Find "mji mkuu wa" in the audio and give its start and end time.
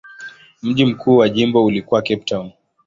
0.61-1.29